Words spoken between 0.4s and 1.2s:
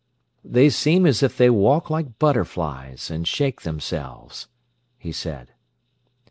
"They seem